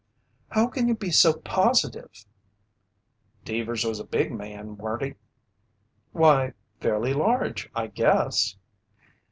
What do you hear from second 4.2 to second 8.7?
man, weren't he?" "Why, fairly large, I guess."